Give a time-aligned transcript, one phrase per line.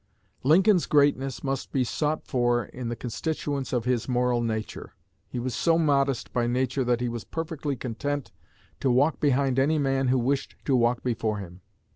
[0.41, 4.95] "Lincoln's greatness must be sought for in the constituents of his moral nature.
[5.29, 8.31] He was so modest by nature that he was perfectly content
[8.79, 11.61] to walk behind any man who wished to walk before him.